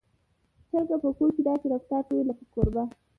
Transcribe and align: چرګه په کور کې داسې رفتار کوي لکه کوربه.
چرګه 0.69 0.97
په 1.03 1.09
کور 1.17 1.29
کې 1.35 1.41
داسې 1.49 1.65
رفتار 1.73 2.01
کوي 2.07 2.23
لکه 2.29 2.43
کوربه. 2.53 2.83